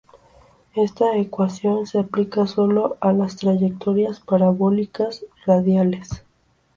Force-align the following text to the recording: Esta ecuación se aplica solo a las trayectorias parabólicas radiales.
Esta 0.73 1.15
ecuación 1.15 1.85
se 1.85 1.99
aplica 1.99 2.47
solo 2.47 2.97
a 3.01 3.13
las 3.13 3.35
trayectorias 3.35 4.19
parabólicas 4.19 5.23
radiales. 5.45 6.23